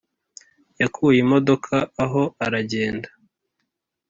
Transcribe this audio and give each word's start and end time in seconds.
yakuye 0.81 1.17
imodoka 1.25 1.75
aho 2.03 2.21
aragenda 2.45 3.09